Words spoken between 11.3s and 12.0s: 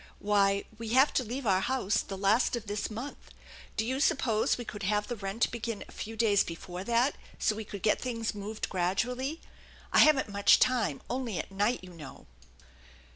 at night, you